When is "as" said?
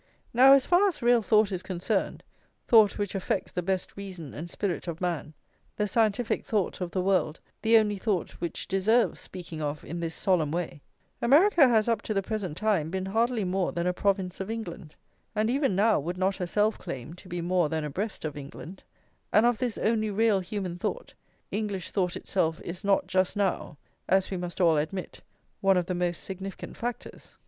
0.53-0.65, 0.87-1.03, 24.09-24.31